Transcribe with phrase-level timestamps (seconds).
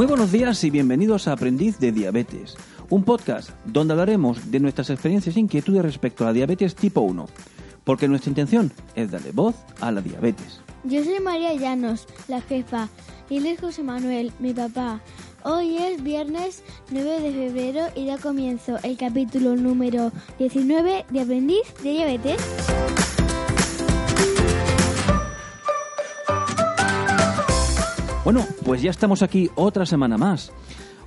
[0.00, 2.56] Muy buenos días y bienvenidos a Aprendiz de Diabetes,
[2.88, 7.26] un podcast donde hablaremos de nuestras experiencias e inquietudes respecto a la diabetes tipo 1,
[7.84, 10.62] porque nuestra intención es darle voz a la diabetes.
[10.84, 12.88] Yo soy María Llanos, la jefa,
[13.28, 15.02] y es José Manuel, mi papá.
[15.42, 21.74] Hoy es viernes 9 de febrero y da comienzo el capítulo número 19 de Aprendiz
[21.82, 22.40] de Diabetes.
[28.32, 30.52] Bueno, pues ya estamos aquí otra semana más.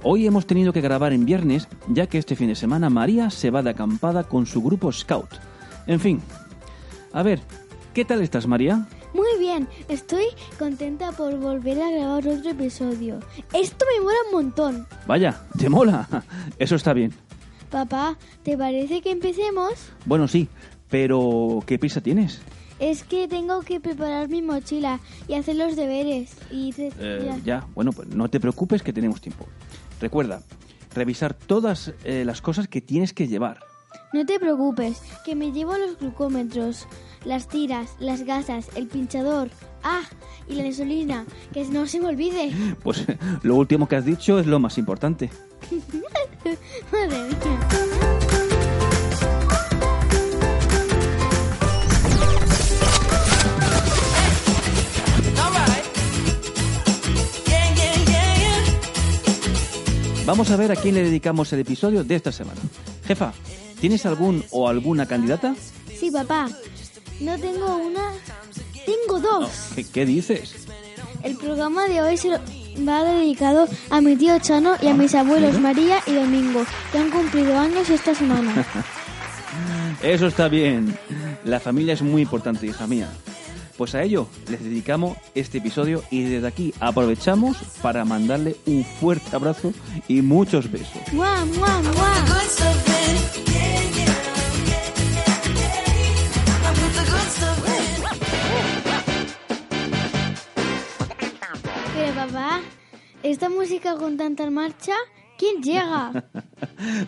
[0.04, 3.50] Hoy hemos tenido que grabar en viernes, ya que este fin de semana María se
[3.50, 5.30] va de acampada con su grupo Scout.
[5.88, 6.22] En fin,
[7.14, 7.40] a ver,
[7.94, 8.90] ¿qué tal estás María?
[9.14, 10.26] Muy bien, estoy
[10.60, 13.22] contenta por volver a grabar otro episodio.
[13.54, 14.88] Esto me mola un montón.
[15.08, 16.26] Vaya, ¿te mola?
[16.60, 17.14] Eso está bien.
[17.72, 19.72] Papá, ¿te parece que empecemos?
[20.04, 20.50] Bueno, sí,
[20.90, 22.42] pero ¿qué prisa tienes?
[22.80, 26.36] Es que tengo que preparar mi mochila y hacer los deberes.
[26.52, 27.38] Y Eh, ya.
[27.44, 29.46] ya, bueno, pues no te preocupes que tenemos tiempo.
[30.02, 30.42] Recuerda,
[30.94, 33.60] revisar todas eh, las cosas que tienes que llevar.
[34.12, 36.88] No te preocupes, que me llevo los glucómetros,
[37.26, 39.50] las tiras, las gasas, el pinchador.
[39.84, 40.04] Ah,
[40.48, 42.52] y la insulina, que no se me olvide.
[42.84, 43.06] Pues
[43.44, 45.30] lo último que has dicho es lo más importante.
[46.92, 48.20] Madre mía.
[60.26, 62.62] Vamos a ver a quién le dedicamos el episodio de esta semana.
[63.06, 63.34] Jefa,
[63.82, 65.54] ¿tienes algún o alguna candidata?
[66.00, 66.50] Sí, papá.
[67.20, 68.12] No tengo una,
[68.86, 69.50] tengo dos.
[69.76, 70.66] ¿Qué, qué dices?
[71.24, 72.38] El programa de hoy se lo
[72.88, 77.10] va dedicado a mi tío Chano y a mis abuelos María y Domingo, que han
[77.10, 78.66] cumplido años esta semana.
[80.02, 80.98] Eso está bien.
[81.44, 83.10] La familia es muy importante, hija mía.
[83.78, 89.36] Pues a ello les dedicamos este episodio y desde aquí aprovechamos para mandarle un fuerte
[89.36, 89.74] abrazo
[90.08, 91.02] y muchos besos.
[101.96, 102.62] Pero papá,
[103.24, 104.94] esta música con tanta marcha,
[105.44, 106.24] ¿quién llega?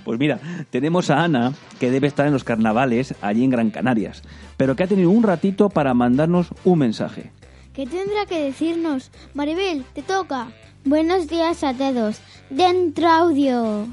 [0.04, 4.22] Pues mira, tenemos a Ana, que debe estar en los carnavales allí en Gran Canarias,
[4.58, 7.32] pero que ha tenido un ratito para mandarnos un mensaje.
[7.74, 9.12] ¿Qué tendrá que decirnos?
[9.34, 10.48] Maribel, te toca.
[10.84, 12.20] Buenos días a todos.
[12.50, 13.88] Dentro audio.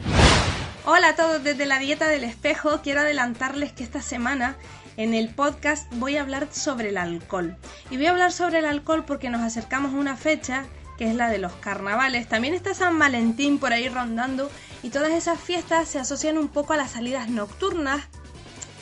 [0.84, 2.80] Hola a todos desde la dieta del espejo.
[2.82, 4.56] Quiero adelantarles que esta semana
[4.96, 7.56] en el podcast voy a hablar sobre el alcohol.
[7.90, 10.64] Y voy a hablar sobre el alcohol porque nos acercamos a una fecha
[11.02, 12.28] que es la de los carnavales.
[12.28, 14.48] También está San Valentín por ahí rondando
[14.84, 18.02] y todas esas fiestas se asocian un poco a las salidas nocturnas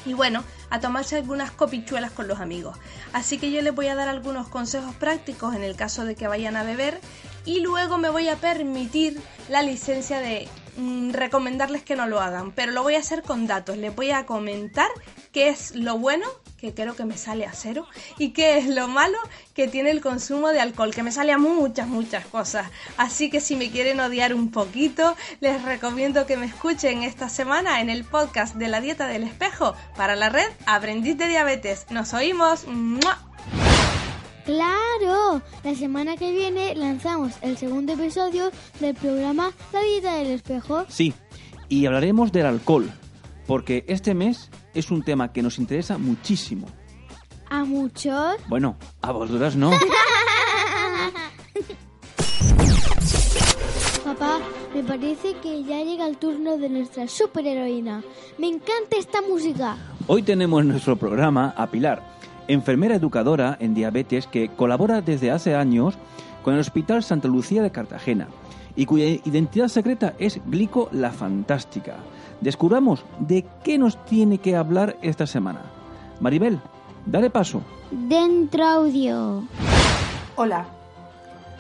[0.05, 2.77] y bueno, a tomarse algunas copichuelas con los amigos.
[3.15, 6.29] Así que yo les voy a dar algunos consejos prácticos en el caso de que
[6.29, 7.01] vayan a beber
[7.47, 10.47] y luego me voy a permitir la licencia de
[10.81, 13.77] mm, recomendarles que no lo hagan, pero lo voy a hacer con datos.
[13.77, 14.89] Les voy a comentar
[15.33, 16.27] qué es lo bueno,
[16.59, 17.87] que creo que me sale a cero,
[18.19, 19.19] y qué es lo malo
[19.55, 22.71] que tiene el consumo de alcohol, que me sale a muchas, muchas cosas.
[22.97, 27.81] Así que si me quieren odiar un poquito, les recomiendo que me escuchen esta semana
[27.81, 31.87] en el podcast de la dieta del espejo para la red Aprendiz de Diabetes.
[31.91, 32.65] Nos oímos.
[34.51, 35.43] ¡Claro!
[35.63, 38.51] La semana que viene lanzamos el segundo episodio
[38.81, 40.87] del programa La Dieta del Espejo.
[40.89, 41.15] Sí,
[41.69, 42.91] y hablaremos del alcohol,
[43.47, 46.67] porque este mes es un tema que nos interesa muchísimo.
[47.49, 48.39] ¿A muchos?
[48.49, 49.71] Bueno, a vosotras no.
[54.05, 54.41] Papá,
[54.75, 58.03] me parece que ya llega el turno de nuestra superheroína.
[58.37, 59.77] Me encanta esta música.
[60.09, 62.19] Hoy tenemos en nuestro programa a Pilar,
[62.53, 65.97] enfermera educadora en diabetes que colabora desde hace años
[66.43, 68.29] con el Hospital Santa Lucía de Cartagena
[68.77, 71.97] y cuya identidad secreta es Glico la Fantástica.
[72.41, 75.63] Descubramos de qué nos tiene que hablar esta semana.
[76.21, 76.61] Maribel,
[77.07, 77.63] dale paso.
[77.91, 79.45] Dentro audio.
[80.37, 80.67] Hola,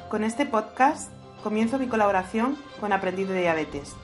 [0.08, 3.94] con este podcast comienzo mi colaboración con Aprendiz de Diabetes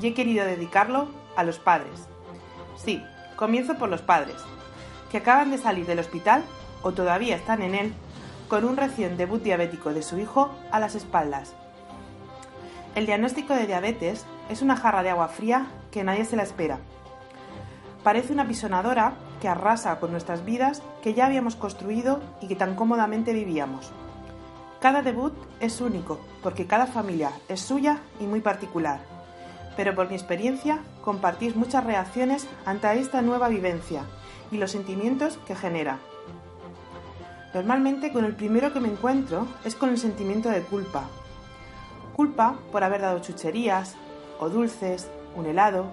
[0.00, 2.08] y he querido dedicarlo a los padres,
[2.78, 3.02] Sí,
[3.36, 4.36] comienzo por los padres,
[5.10, 6.44] que acaban de salir del hospital
[6.82, 7.94] o todavía están en él
[8.48, 11.54] con un recién debut diabético de su hijo a las espaldas.
[12.94, 16.78] El diagnóstico de diabetes es una jarra de agua fría que nadie se la espera.
[18.02, 22.74] Parece una pisonadora que arrasa con nuestras vidas que ya habíamos construido y que tan
[22.74, 23.92] cómodamente vivíamos.
[24.80, 29.00] Cada debut es único, porque cada familia es suya y muy particular.
[29.76, 34.04] Pero por mi experiencia, compartís muchas reacciones ante esta nueva vivencia
[34.50, 35.98] y los sentimientos que genera.
[37.54, 41.04] Normalmente con el primero que me encuentro es con el sentimiento de culpa.
[42.14, 43.96] Culpa por haber dado chucherías,
[44.38, 45.86] o dulces, un helado.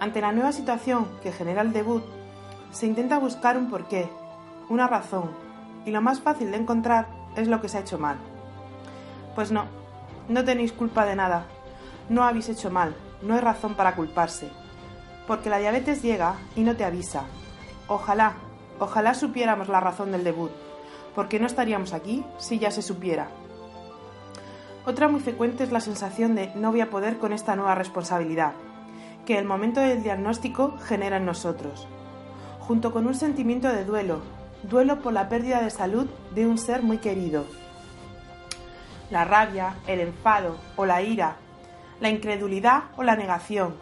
[0.00, 2.04] Ante la nueva situación que genera el debut,
[2.70, 4.08] se intenta buscar un porqué,
[4.68, 5.30] una razón,
[5.84, 8.16] y lo más fácil de encontrar es lo que se ha hecho mal.
[9.34, 9.66] Pues no,
[10.28, 11.46] no tenéis culpa de nada,
[12.08, 14.50] no habéis hecho mal, no hay razón para culparse,
[15.26, 17.24] porque la diabetes llega y no te avisa.
[17.88, 18.34] Ojalá,
[18.80, 20.50] ojalá supiéramos la razón del debut,
[21.14, 23.28] porque no estaríamos aquí si ya se supiera.
[24.84, 28.52] Otra muy frecuente es la sensación de no voy a poder con esta nueva responsabilidad,
[29.24, 31.86] que el momento del diagnóstico genera en nosotros,
[32.60, 34.20] junto con un sentimiento de duelo,
[34.62, 37.44] duelo por la pérdida de salud de un ser muy querido.
[39.10, 41.36] La rabia, el enfado o la ira,
[42.00, 43.74] la incredulidad o la negación,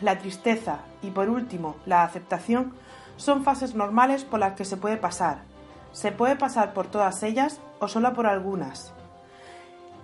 [0.00, 2.72] la tristeza y por último la aceptación
[3.20, 5.42] son fases normales por las que se puede pasar.
[5.92, 8.94] Se puede pasar por todas ellas o solo por algunas.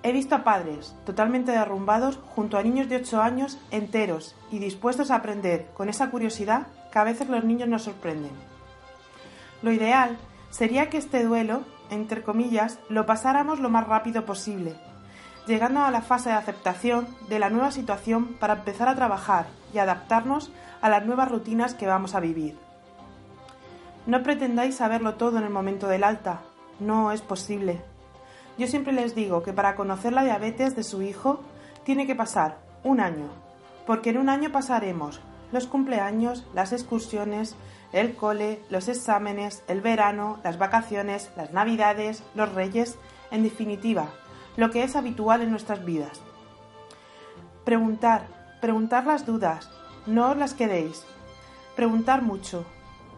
[0.02, 5.10] He visto a padres totalmente derrumbados junto a niños de 8 años enteros y dispuestos
[5.10, 8.32] a aprender con esa curiosidad que a veces los niños nos sorprenden.
[9.62, 10.18] Lo ideal
[10.50, 14.76] sería que este duelo, entre comillas, lo pasáramos lo más rápido posible,
[15.46, 19.78] llegando a la fase de aceptación de la nueva situación para empezar a trabajar y
[19.78, 20.52] adaptarnos
[20.82, 22.65] a las nuevas rutinas que vamos a vivir.
[24.06, 26.42] No pretendáis saberlo todo en el momento del alta,
[26.78, 27.80] no es posible.
[28.56, 31.40] Yo siempre les digo que para conocer la diabetes de su hijo
[31.84, 33.28] tiene que pasar un año,
[33.84, 35.20] porque en un año pasaremos
[35.52, 37.56] los cumpleaños, las excursiones,
[37.92, 42.98] el cole, los exámenes, el verano, las vacaciones, las navidades, los reyes,
[43.30, 44.08] en definitiva,
[44.56, 46.20] lo que es habitual en nuestras vidas.
[47.64, 48.26] Preguntar,
[48.60, 49.70] preguntar las dudas,
[50.06, 51.04] no os las quedéis.
[51.74, 52.64] Preguntar mucho.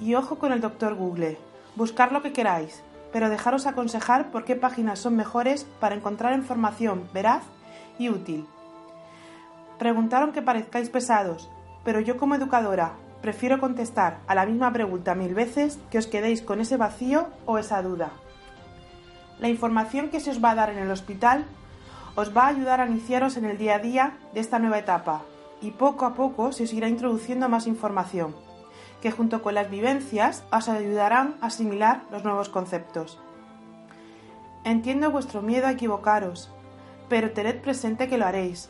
[0.00, 1.39] Y ojo con el doctor Google.
[1.77, 7.09] Buscar lo que queráis, pero dejaros aconsejar por qué páginas son mejores para encontrar información
[7.12, 7.43] veraz
[7.99, 8.47] y útil.
[9.79, 11.49] Preguntaron que parezcáis pesados,
[11.85, 12.93] pero yo como educadora
[13.23, 17.59] prefiero contestar a la misma pregunta mil veces que os quedéis con ese vacío o
[17.59, 18.11] esa duda.
[19.41, 21.45] La información que se os va a dar en el hospital
[22.17, 25.23] os va a ayudar a iniciaros en el día a día de esta nueva etapa
[25.61, 28.35] y poco a poco se os irá introduciendo más información,
[29.00, 33.19] que junto con las vivencias os ayudarán a asimilar los nuevos conceptos.
[34.65, 36.50] Entiendo vuestro miedo a equivocaros,
[37.09, 38.69] pero tened presente que lo haréis.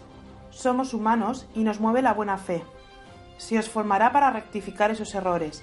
[0.51, 2.63] Somos humanos y nos mueve la buena fe.
[3.37, 5.63] Se os formará para rectificar esos errores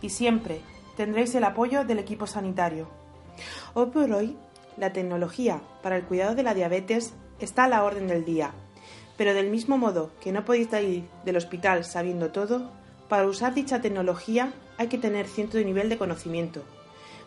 [0.00, 0.60] y siempre
[0.96, 2.88] tendréis el apoyo del equipo sanitario.
[3.74, 4.36] Hoy por hoy,
[4.76, 8.52] la tecnología para el cuidado de la diabetes está a la orden del día,
[9.16, 12.70] pero del mismo modo que no podéis salir del hospital sabiendo todo,
[13.12, 16.62] para usar dicha tecnología hay que tener cierto nivel de conocimiento.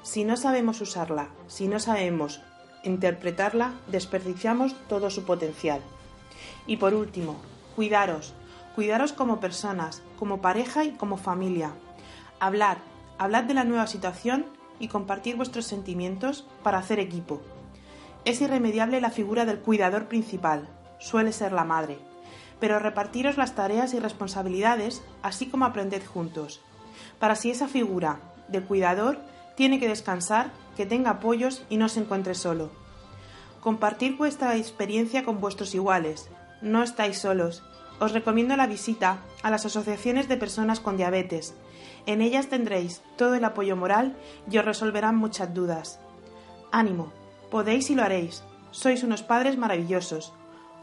[0.01, 2.41] Si no sabemos usarla, si no sabemos
[2.83, 5.81] interpretarla, desperdiciamos todo su potencial.
[6.65, 7.35] Y por último,
[7.75, 8.33] cuidaros,
[8.73, 11.69] cuidaros como personas, como pareja y como familia.
[12.39, 12.77] Hablad,
[13.19, 14.47] hablad de la nueva situación
[14.79, 17.43] y compartir vuestros sentimientos para hacer equipo.
[18.25, 21.99] Es irremediable la figura del cuidador principal, suele ser la madre,
[22.59, 26.61] pero repartiros las tareas y responsabilidades, así como aprended juntos.
[27.19, 29.19] Para si esa figura del cuidador
[29.55, 32.71] tiene que descansar, que tenga apoyos y no se encuentre solo.
[33.61, 36.29] Compartir vuestra experiencia con vuestros iguales.
[36.61, 37.63] No estáis solos.
[37.99, 41.55] Os recomiendo la visita a las asociaciones de personas con diabetes.
[42.05, 44.15] En ellas tendréis todo el apoyo moral
[44.51, 45.99] y os resolverán muchas dudas.
[46.71, 47.11] Ánimo,
[47.49, 48.43] podéis y lo haréis.
[48.71, 50.33] Sois unos padres maravillosos.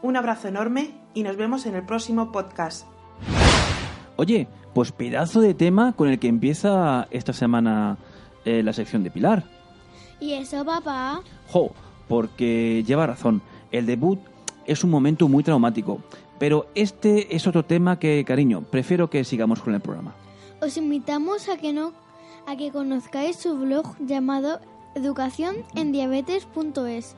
[0.03, 2.85] Un abrazo enorme y nos vemos en el próximo podcast.
[4.17, 7.97] Oye, pues pedazo de tema con el que empieza esta semana
[8.43, 9.45] eh, la sección de Pilar.
[10.19, 11.21] ¿Y eso, papá?
[11.47, 11.71] Jo,
[12.09, 13.41] porque lleva razón.
[13.71, 14.19] El debut
[14.65, 16.01] es un momento muy traumático.
[16.37, 20.15] Pero este es otro tema que, cariño, prefiero que sigamos con el programa.
[20.61, 21.93] Os invitamos a que no
[22.45, 24.59] a que conozcáis su blog llamado
[24.95, 27.15] educacionendiabetes.es.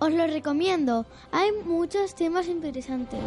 [0.00, 3.18] Os lo recomiendo, hay muchos temas interesantes.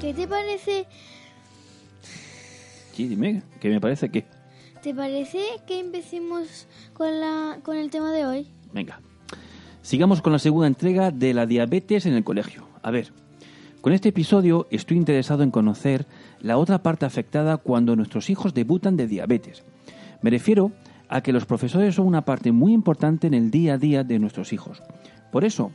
[0.00, 0.86] ¿Qué te parece?
[2.92, 4.26] Sí, dime, ¿qué me parece qué?
[4.82, 8.48] ¿Te parece que empecemos con, la, con el tema de hoy?
[8.74, 9.00] Venga,
[9.80, 12.68] sigamos con la segunda entrega de la diabetes en el colegio.
[12.82, 13.12] A ver,
[13.80, 16.06] con este episodio estoy interesado en conocer
[16.40, 19.64] la otra parte afectada cuando nuestros hijos debutan de diabetes.
[20.20, 20.72] Me refiero
[21.08, 24.18] a que los profesores son una parte muy importante en el día a día de
[24.18, 24.82] nuestros hijos.
[25.30, 25.70] Por eso,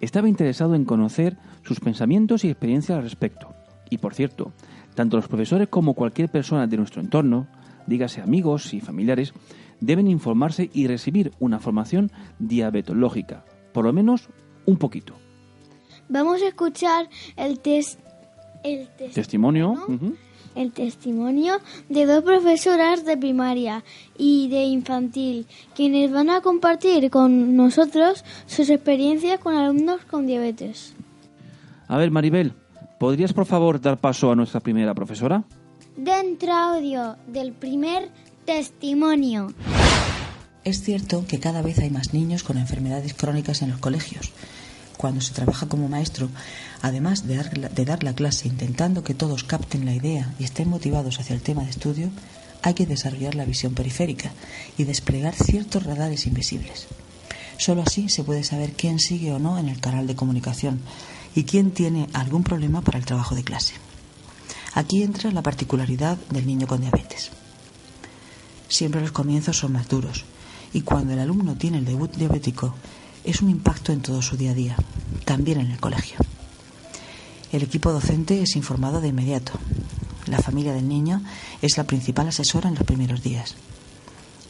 [0.00, 3.54] estaba interesado en conocer sus pensamientos y experiencias al respecto.
[3.90, 4.52] Y por cierto,
[4.94, 7.46] tanto los profesores como cualquier persona de nuestro entorno,
[7.86, 9.34] dígase amigos y familiares,
[9.80, 14.28] deben informarse y recibir una formación diabetológica, por lo menos
[14.66, 15.23] un poquito.
[16.08, 17.98] Vamos a escuchar el test
[18.62, 19.74] el test- Testimonio.
[20.54, 21.54] el testimonio
[21.88, 23.82] de dos profesoras de primaria
[24.16, 30.94] y de infantil, quienes van a compartir con nosotros sus experiencias con alumnos con diabetes.
[31.88, 32.52] A ver, Maribel,
[32.98, 35.44] ¿podrías por favor dar paso a nuestra primera profesora?
[35.96, 38.08] Dentro audio del primer
[38.46, 39.52] testimonio.
[40.64, 44.32] Es cierto que cada vez hay más niños con enfermedades crónicas en los colegios.
[45.04, 46.30] Cuando se trabaja como maestro,
[46.80, 47.36] además de
[47.84, 51.62] dar, la- clase intentando que todos capten la idea y estén motivados hacia el tema
[51.62, 52.08] de estudio,
[52.62, 54.32] hay que desarrollar la visión periférica
[54.78, 56.86] y desplegar ciertos radares invisibles.
[57.58, 60.80] Solo así se puede saber quién sigue o no en el canal de comunicación
[61.34, 63.74] y quién tiene algún problema para el trabajo de clase.
[64.72, 67.28] Aquí entra la particularidad del niño con diabetes.
[68.68, 70.24] Siempre los comienzos son más duros
[70.72, 72.74] y cuando el alumno tiene el debut diabético
[73.24, 74.76] es un impacto en todo su día a día,
[75.24, 76.18] también en el colegio.
[77.52, 79.52] El equipo docente es informado de inmediato.
[80.26, 81.22] La familia del niño
[81.62, 83.54] es la principal asesora en los primeros días.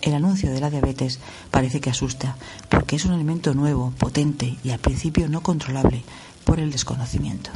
[0.03, 1.19] El anuncio de la diabetes
[1.51, 2.37] parece que asusta
[2.69, 6.03] porque es un elemento nuevo, potente y al principio no controlable
[6.45, 7.51] por el desconocimiento.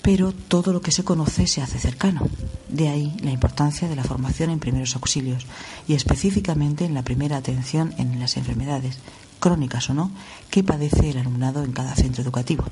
[0.00, 2.28] Pero todo lo que se conoce se hace cercano.
[2.68, 5.46] De ahí la importancia de la formación en primeros auxilios
[5.86, 8.98] y específicamente en la primera atención en las enfermedades,
[9.42, 10.12] crónicas o no,
[10.50, 12.64] que padece el alumnado en cada centro educativo.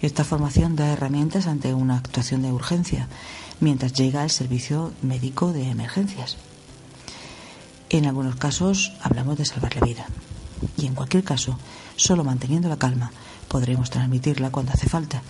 [0.00, 3.08] Esta formación da herramientas ante una actuación de urgencia,
[3.58, 6.36] mientras llega el servicio médico de emergencias.
[7.90, 10.06] En algunos casos hablamos de salvar la vida.
[10.78, 11.58] Y en cualquier caso,
[11.96, 13.10] solo manteniendo la calma
[13.48, 15.22] podremos transmitirla cuando hace falta,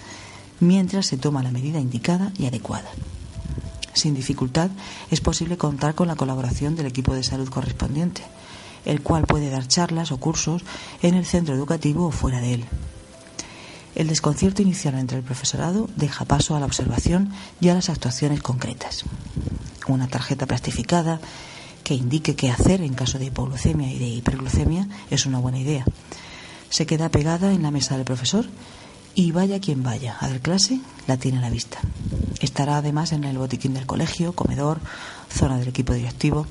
[0.60, 2.90] mientras se toma la medida indicada y adecuada.
[3.94, 4.68] Sin dificultad
[5.10, 8.22] es posible contar con la colaboración del equipo de salud correspondiente,
[8.86, 10.62] el cual puede dar charlas o cursos
[11.02, 12.64] en el centro educativo o fuera de él.
[13.94, 18.42] El desconcierto inicial entre el profesorado deja paso a la observación y a las actuaciones
[18.42, 19.04] concretas.
[19.88, 21.20] Una tarjeta plastificada
[21.82, 25.84] que indique qué hacer en caso de hipoglucemia y de hiperglucemia es una buena idea.
[26.68, 28.44] Se queda pegada en la mesa del profesor
[29.14, 31.78] y vaya quien vaya a dar clase, la tiene a la vista.
[32.40, 34.78] Estará además en el botiquín del colegio, comedor,
[35.30, 36.46] zona del equipo directivo.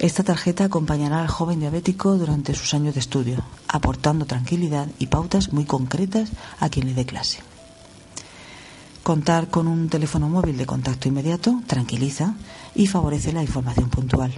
[0.00, 5.52] Esta tarjeta acompañará al joven diabético durante sus años de estudio, aportando tranquilidad y pautas
[5.52, 7.40] muy concretas a quien le dé clase.
[9.02, 12.34] Contar con un teléfono móvil de contacto inmediato tranquiliza
[12.74, 14.32] y favorece la información puntual.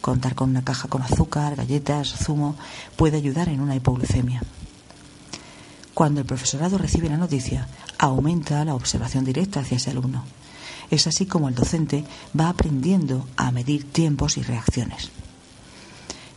[0.00, 2.54] Contar con una caja con azúcar, galletas, zumo
[2.94, 4.42] puede ayudar en una hipoglucemia.
[5.92, 7.66] Cuando el profesorado recibe la noticia,
[7.98, 10.22] aumenta la observación directa hacia ese alumno.
[10.90, 12.04] Es así como el docente
[12.38, 15.10] va aprendiendo a medir tiempos y reacciones.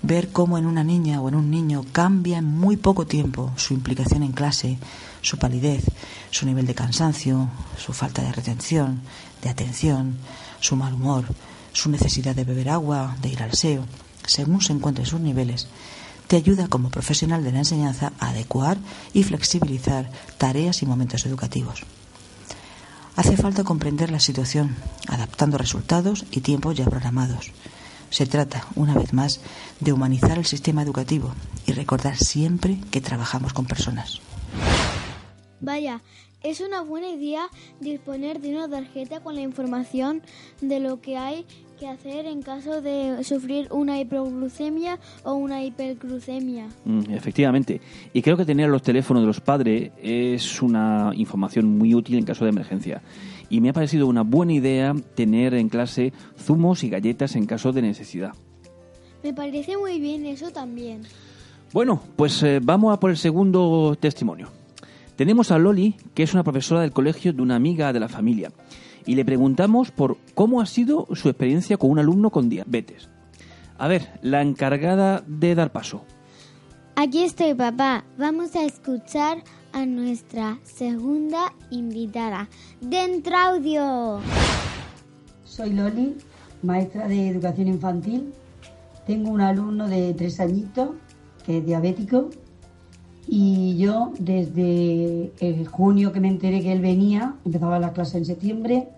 [0.04, 3.74] Ver cómo en una niña o en un niño cambia en muy poco tiempo su
[3.74, 4.80] implicación en clase,
[5.22, 5.86] su palidez,
[6.32, 9.02] su nivel de cansancio, su falta de retención,
[9.44, 10.18] de atención,
[10.60, 11.26] su mal humor,
[11.72, 13.86] su necesidad de beber agua, de ir al seo,
[14.26, 15.68] según se encuentren sus niveles,
[16.28, 18.78] te ayuda como profesional de la enseñanza a adecuar
[19.14, 21.84] y flexibilizar tareas y momentos educativos.
[23.16, 24.76] Hace falta comprender la situación,
[25.08, 27.52] adaptando resultados y tiempos ya programados.
[28.10, 29.42] Se trata, una vez más,
[29.80, 31.34] de humanizar el sistema educativo
[31.66, 34.22] y recordar siempre que trabajamos con personas.
[35.60, 36.02] Vaya,
[36.44, 37.48] es una buena idea
[37.80, 40.24] disponer de una tarjeta con la información
[40.60, 41.46] de lo que hay
[41.82, 46.68] que hacer en caso de sufrir una hiperglucemia o una hiperglucemia.
[46.86, 47.82] Mm, efectivamente.
[48.14, 52.24] Y creo que tener los teléfonos de los padres es una información muy útil en
[52.24, 53.02] caso de emergencia.
[53.50, 57.72] Y me ha parecido una buena idea tener en clase zumos y galletas en caso
[57.72, 58.34] de necesidad.
[59.24, 61.02] Me parece muy bien eso también.
[61.74, 64.50] Bueno, pues eh, vamos a por el segundo testimonio.
[65.16, 68.52] Tenemos a Loli, que es una profesora del colegio de una amiga de la familia,
[69.06, 73.10] y le preguntamos por cómo ha sido su experiencia con un alumno con diabetes.
[73.78, 76.04] A ver, la encargada de dar paso.
[76.96, 78.04] Aquí estoy, papá.
[78.18, 79.44] Vamos a escuchar
[79.74, 82.50] a nuestra segunda invitada.
[82.82, 84.20] ¡Dentro audio!
[85.44, 86.16] Soy Loli,
[86.62, 88.34] maestra de educación infantil.
[89.08, 90.92] Tengo un alumno de tres añitos
[91.46, 92.30] que es diabético
[93.34, 98.26] y yo desde el junio que me enteré que él venía, empezaba la clase en
[98.26, 98.90] septiembre,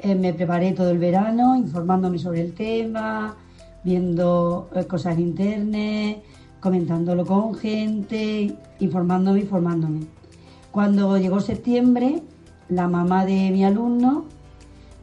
[0.00, 3.34] eh, me preparé todo el verano informándome sobre el tema,
[3.82, 6.22] viendo eh, cosas en internet,
[6.60, 10.00] comentándolo con gente, informándome y formándome.
[10.70, 12.22] Cuando llegó septiembre,
[12.68, 14.26] la mamá de mi alumno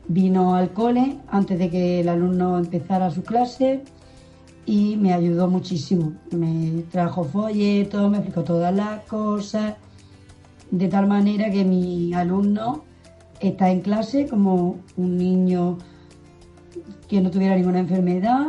[0.07, 3.81] vino al cole antes de que el alumno empezara su clase
[4.65, 6.13] y me ayudó muchísimo.
[6.31, 9.75] Me trajo folletos, me explicó todas las cosas,
[10.71, 12.83] de tal manera que mi alumno
[13.39, 15.77] está en clase como un niño
[17.07, 18.47] que no tuviera ninguna enfermedad.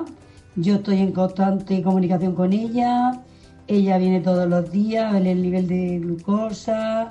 [0.57, 3.23] Yo estoy en constante comunicación con ella.
[3.67, 7.09] Ella viene todos los días a ver el nivel de glucosa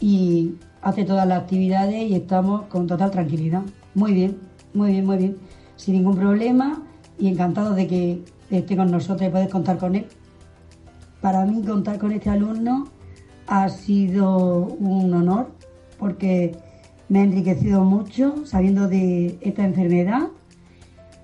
[0.00, 3.62] y hace todas las actividades y estamos con total tranquilidad.
[3.94, 4.38] Muy bien,
[4.74, 5.36] muy bien, muy bien.
[5.76, 6.82] Sin ningún problema
[7.22, 10.06] y encantado de que esté con nosotros y poder contar con él.
[11.20, 12.88] Para mí contar con este alumno
[13.46, 15.52] ha sido un honor
[16.00, 16.56] porque
[17.08, 20.30] me ha enriquecido mucho sabiendo de esta enfermedad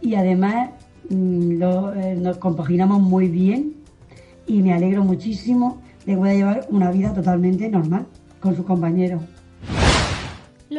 [0.01, 0.71] y además
[1.11, 3.75] mm, eh, nos compaginamos muy bien
[4.47, 8.07] y me alegro muchísimo de que pueda llevar una vida totalmente normal
[8.39, 9.21] con sus compañeros.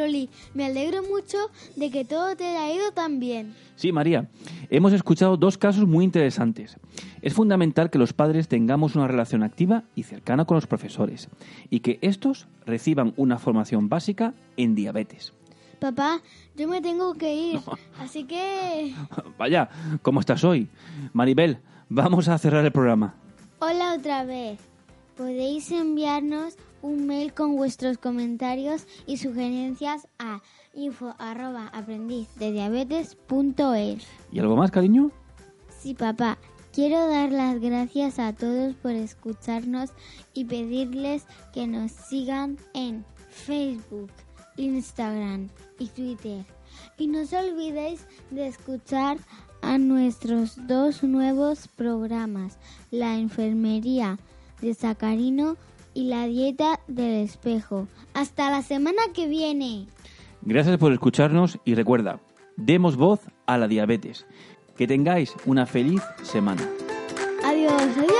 [0.00, 1.36] Loli, me alegro mucho
[1.76, 3.54] de que todo te haya ido tan bien.
[3.76, 4.30] Sí, María,
[4.70, 6.76] hemos escuchado dos casos muy interesantes.
[7.20, 11.28] Es fundamental que los padres tengamos una relación activa y cercana con los profesores
[11.68, 15.34] y que estos reciban una formación básica en diabetes.
[15.78, 16.20] Papá,
[16.56, 17.60] yo me tengo que ir,
[17.98, 18.94] así que...
[19.38, 19.68] Vaya,
[20.02, 20.68] ¿cómo estás hoy?
[21.12, 21.58] Maribel,
[21.90, 23.14] vamos a cerrar el programa.
[23.58, 24.58] Hola otra vez.
[25.16, 30.40] Podéis enviarnos un mail con vuestros comentarios y sugerencias a
[30.74, 31.14] info
[34.32, 35.10] ¿Y algo más, cariño?
[35.80, 36.38] Sí, papá.
[36.72, 39.90] Quiero dar las gracias a todos por escucharnos
[40.34, 44.10] y pedirles que nos sigan en Facebook,
[44.56, 45.48] Instagram
[45.80, 46.44] y Twitter.
[46.96, 49.18] Y no os olvidéis de escuchar
[49.62, 52.58] a nuestros dos nuevos programas,
[52.92, 54.18] La Enfermería
[54.60, 55.56] de Sacarino
[55.94, 57.86] y la dieta del espejo.
[58.14, 59.86] Hasta la semana que viene.
[60.42, 62.20] Gracias por escucharnos y recuerda,
[62.56, 64.26] demos voz a la diabetes.
[64.76, 66.62] Que tengáis una feliz semana.
[67.44, 68.19] Adiós, adiós.